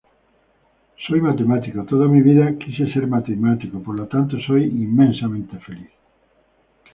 Soy 1.05 1.21
matemático, 1.21 1.83
toda 1.85 2.07
mi 2.07 2.21
vida 2.23 2.57
quise 2.57 2.91
ser 2.91 3.05
matemático, 3.05 3.83
por 3.83 3.99
lo 3.99 4.07
tanto: 4.07 4.35
soy 4.39 4.63
inmensamente 4.63 5.59
feliz". 5.59 5.91